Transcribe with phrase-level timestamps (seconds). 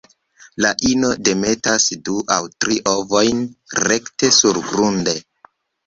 [0.65, 3.47] La ino demetas du aŭ tri ovojn
[3.87, 5.21] rekte surgrunde.